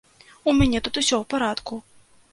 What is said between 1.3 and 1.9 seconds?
парадку.